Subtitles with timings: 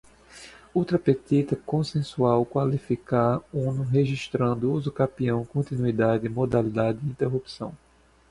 [0.73, 7.71] ultra petita, concensual, qualificar, uno, registrando, usucapião, continuada, modalidade, interrupção